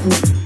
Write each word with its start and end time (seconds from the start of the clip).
Mm-hmm. 0.00 0.39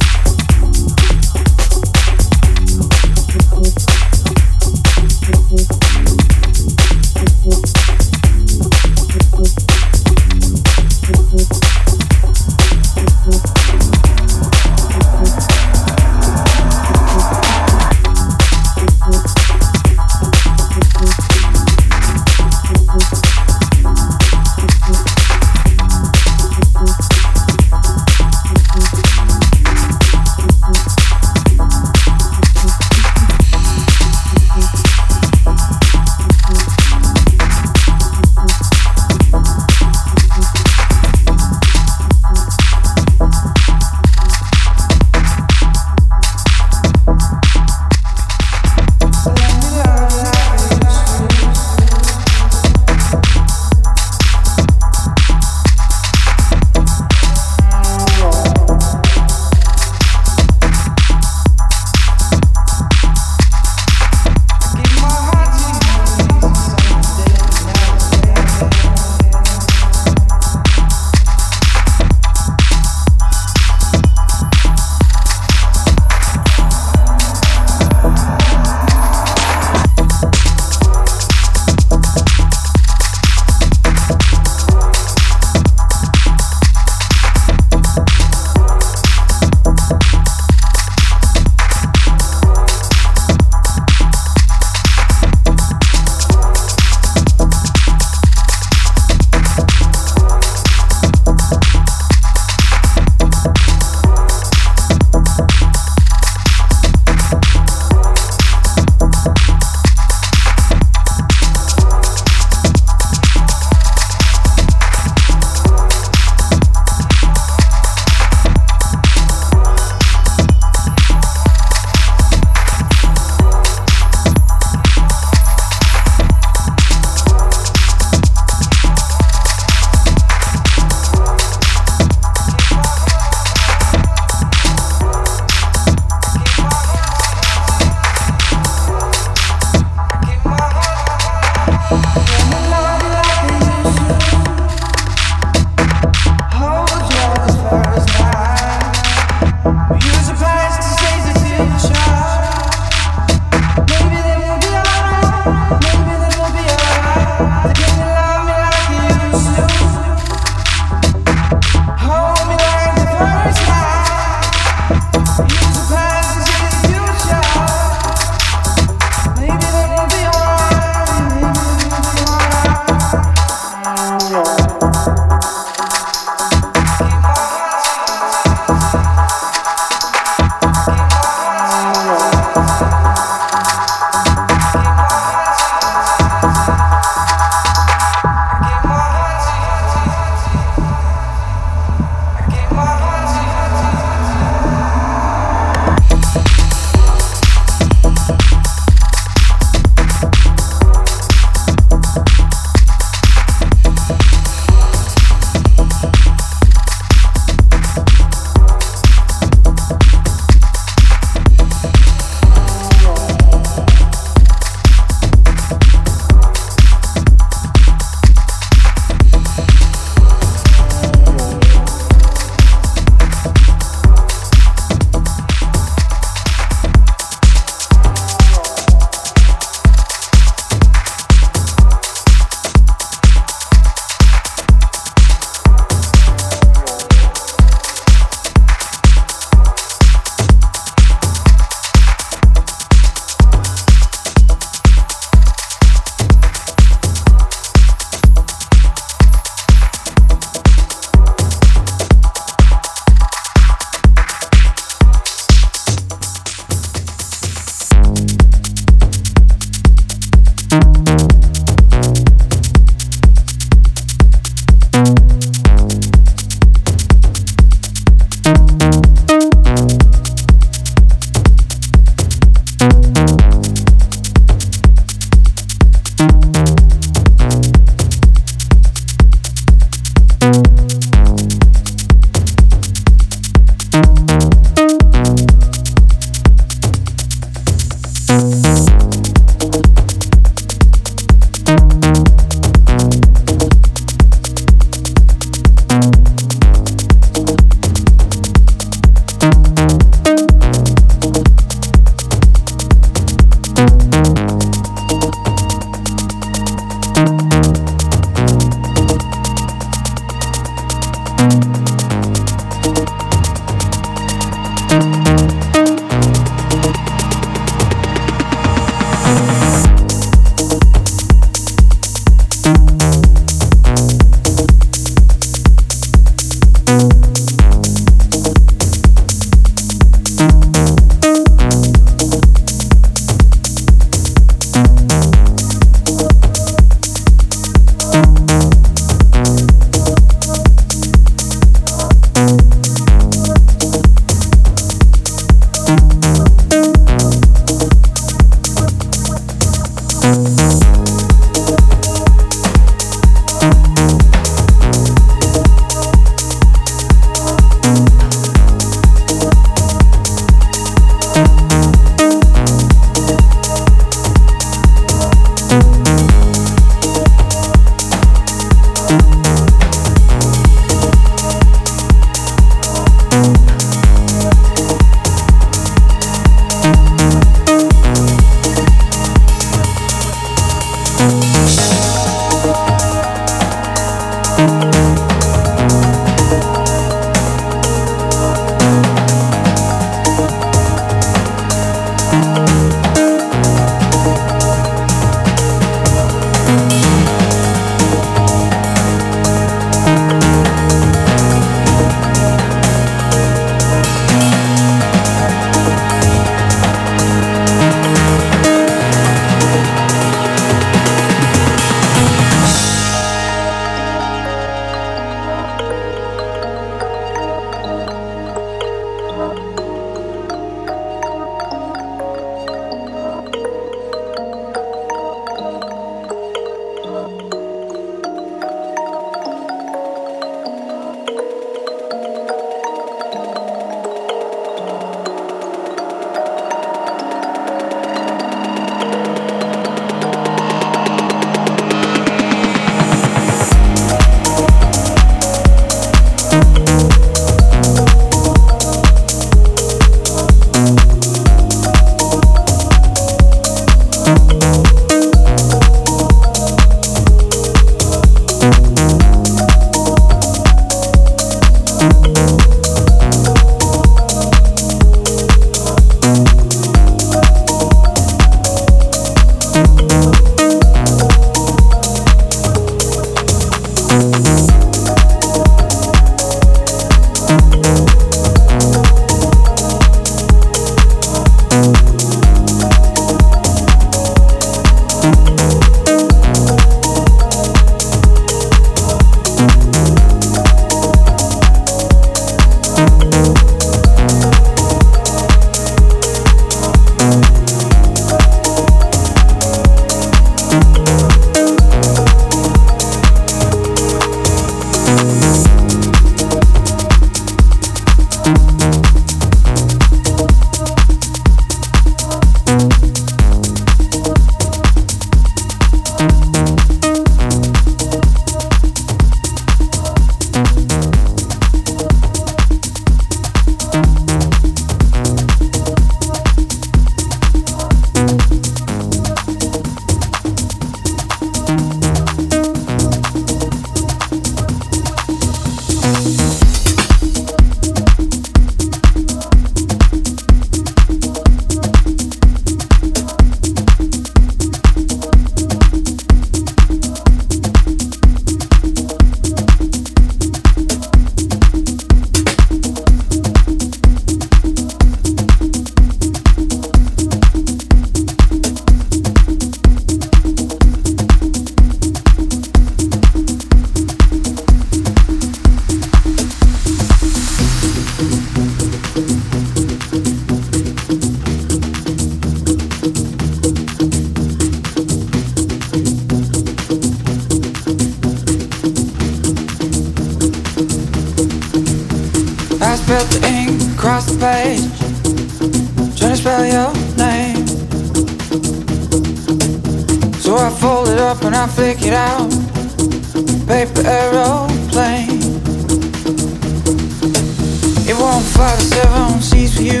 Five 598.56 598.78
of 598.78 598.84
seven 598.84 599.40
seas 599.40 599.76
for 599.76 599.82
you. 599.82 600.00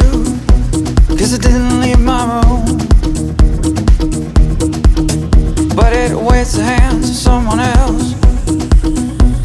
Cause 1.18 1.32
it 1.32 1.42
didn't 1.42 1.80
leave 1.80 2.00
my 2.00 2.24
room. 2.32 2.64
But 5.74 5.92
it 5.92 6.14
waits 6.16 6.54
the 6.54 6.64
hands 6.64 7.10
of 7.10 7.16
someone 7.16 7.60
else. 7.60 8.14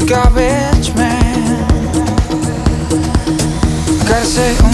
Garbage 0.08 0.94
man. 0.94 1.68
Gotta 4.08 4.26
say, 4.26 4.73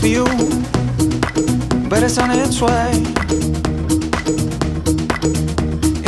for 0.00 0.06
you, 0.06 0.24
but 1.90 2.02
it's 2.02 2.16
on 2.16 2.30
its 2.30 2.62
way. 2.62 2.90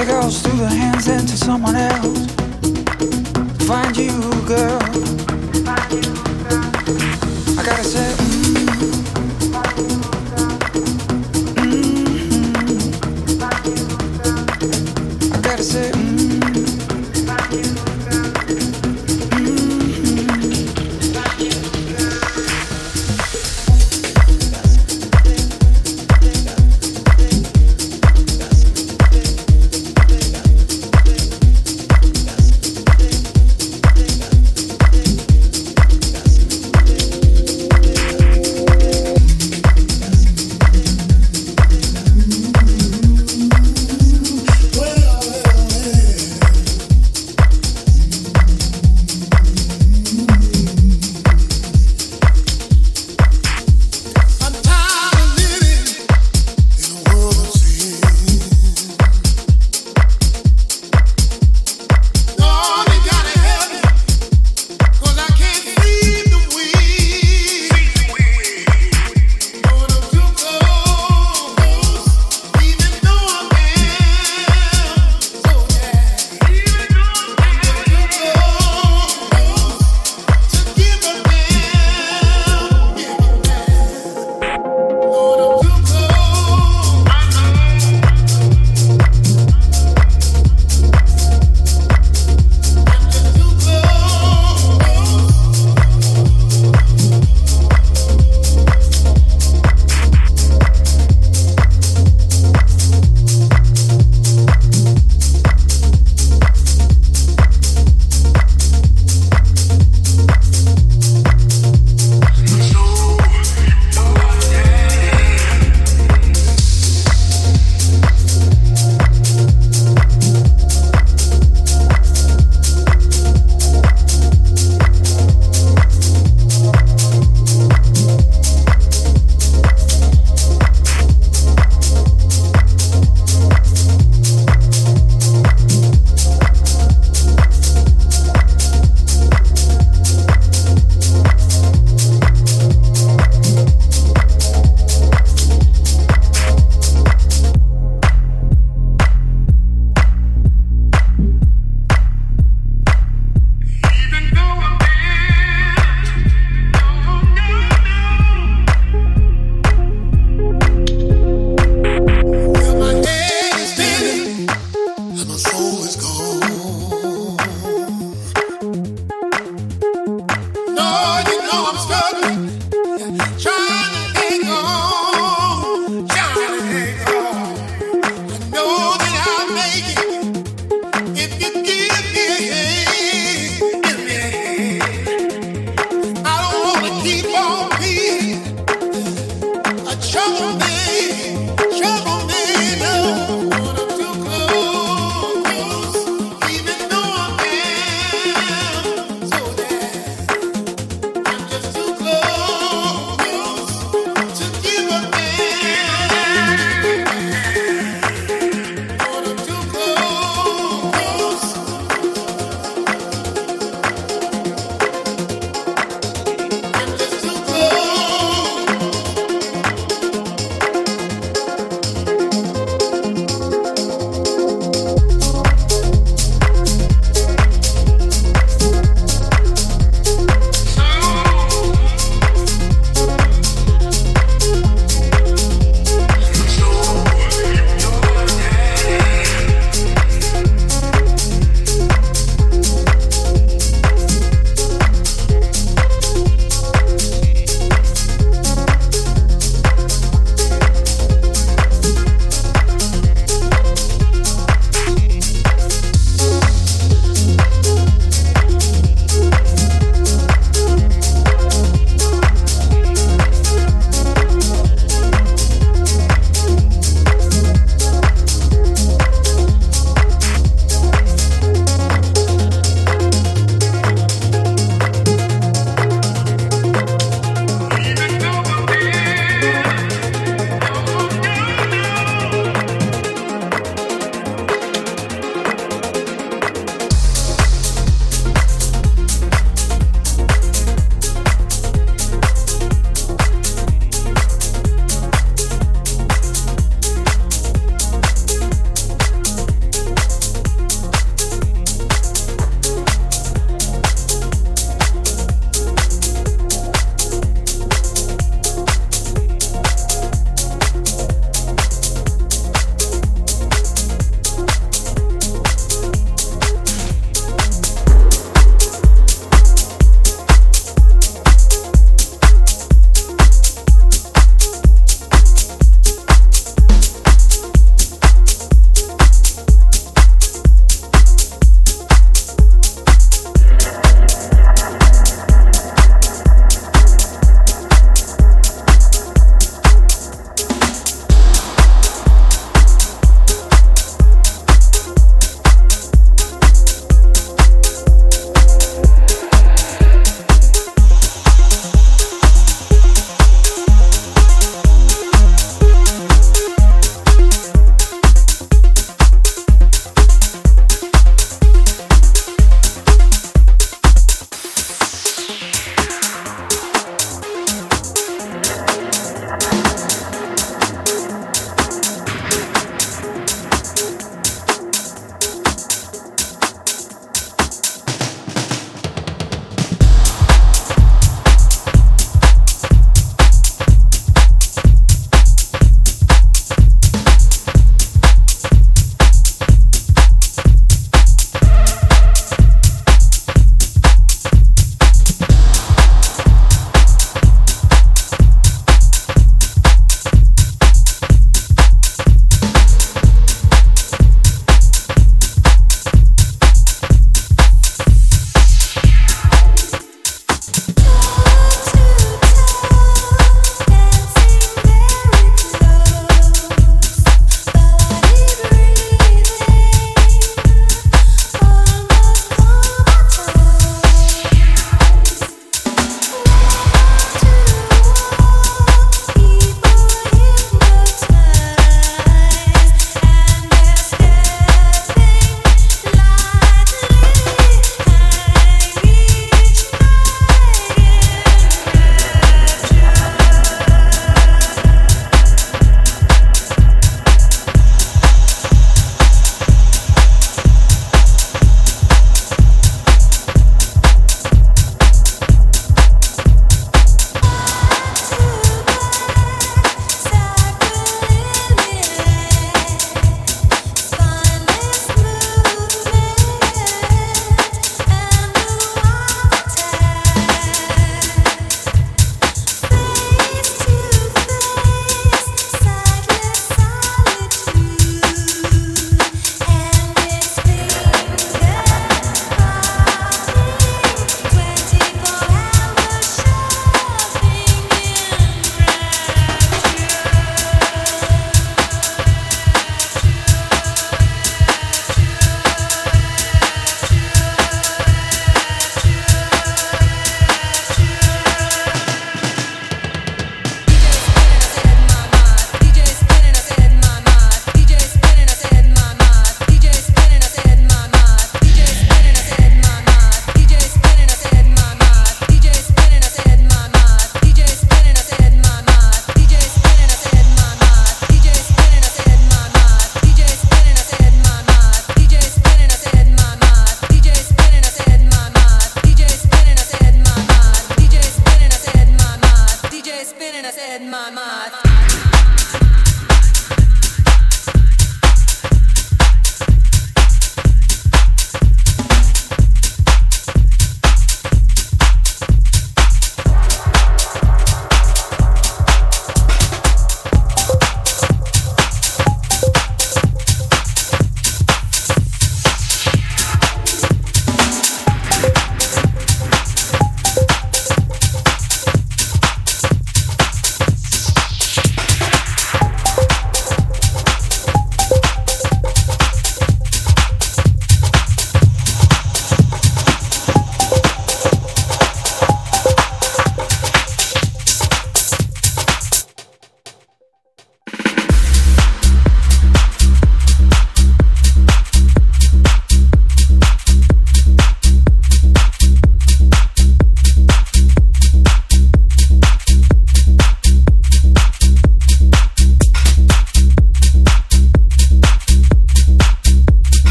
It 0.00 0.06
goes 0.06 0.42
through 0.42 0.58
the 0.58 0.68
hands 0.68 1.08
into 1.08 1.36
someone 1.36 1.74
else. 1.74 2.26
Find 3.66 3.96
you, 3.96 4.12
girl. 4.46 4.78
I 7.58 7.62
gotta 7.64 7.84
say. 7.84 8.19